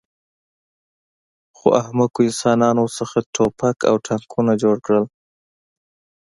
خو 1.57 1.67
احمقو 1.81 2.19
انسانانو 2.29 2.81
ورڅخه 2.85 3.19
ټوپک 3.33 3.77
او 3.89 3.95
ټانکونه 4.07 4.51
جوړ 4.61 4.75
کړل 4.85 5.05